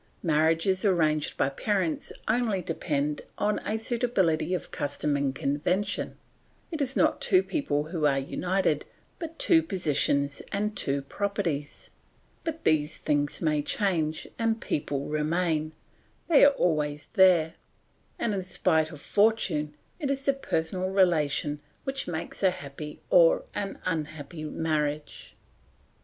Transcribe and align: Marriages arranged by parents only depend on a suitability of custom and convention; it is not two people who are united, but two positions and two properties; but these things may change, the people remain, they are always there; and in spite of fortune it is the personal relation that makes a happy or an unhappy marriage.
Marriages 0.23 0.83
arranged 0.83 1.37
by 1.37 1.47
parents 1.49 2.11
only 2.27 2.59
depend 2.63 3.21
on 3.37 3.59
a 3.63 3.77
suitability 3.77 4.55
of 4.55 4.71
custom 4.71 5.15
and 5.15 5.35
convention; 5.35 6.17
it 6.71 6.81
is 6.81 6.95
not 6.95 7.21
two 7.21 7.43
people 7.43 7.83
who 7.89 8.07
are 8.07 8.17
united, 8.17 8.83
but 9.19 9.37
two 9.37 9.61
positions 9.61 10.41
and 10.51 10.75
two 10.75 11.03
properties; 11.03 11.91
but 12.43 12.63
these 12.63 12.97
things 12.97 13.43
may 13.43 13.61
change, 13.61 14.27
the 14.39 14.55
people 14.59 15.05
remain, 15.05 15.71
they 16.29 16.43
are 16.43 16.53
always 16.53 17.07
there; 17.13 17.53
and 18.17 18.33
in 18.33 18.41
spite 18.41 18.89
of 18.89 18.99
fortune 18.99 19.75
it 19.99 20.09
is 20.09 20.25
the 20.25 20.33
personal 20.33 20.89
relation 20.89 21.59
that 21.85 22.07
makes 22.07 22.41
a 22.41 22.49
happy 22.49 22.99
or 23.11 23.43
an 23.53 23.77
unhappy 23.85 24.43
marriage. 24.45 25.35